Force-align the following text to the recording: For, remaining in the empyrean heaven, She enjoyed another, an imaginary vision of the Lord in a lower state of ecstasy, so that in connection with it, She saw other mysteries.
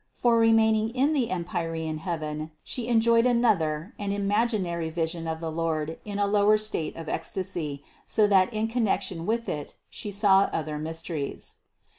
For, 0.13 0.39
remaining 0.39 0.89
in 0.89 1.13
the 1.13 1.29
empyrean 1.29 1.99
heaven, 1.99 2.49
She 2.63 2.87
enjoyed 2.87 3.27
another, 3.27 3.93
an 3.99 4.11
imaginary 4.11 4.89
vision 4.89 5.27
of 5.27 5.39
the 5.39 5.51
Lord 5.51 5.99
in 6.03 6.17
a 6.17 6.25
lower 6.25 6.57
state 6.57 6.95
of 6.95 7.07
ecstasy, 7.07 7.83
so 8.07 8.25
that 8.25 8.51
in 8.51 8.67
connection 8.67 9.27
with 9.27 9.47
it, 9.47 9.75
She 9.91 10.09
saw 10.09 10.49
other 10.51 10.79
mysteries. 10.79 11.57